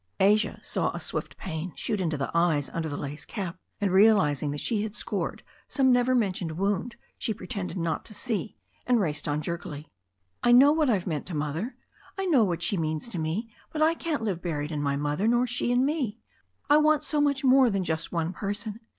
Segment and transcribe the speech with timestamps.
[0.19, 4.49] Asia saw a swift pain shoot into the eyes under the lace cap, and realizing
[4.49, 9.27] that she had scored some never mentioned wound, she pretended not to see, and raced
[9.27, 9.91] on jerkily,
[10.41, 11.75] "I know what I've meant to Mother.
[12.17, 15.27] I know what she means to me, but I can't live buried in my mother,
[15.27, 16.17] nor she in me.
[16.67, 18.79] I want so much more than just one person.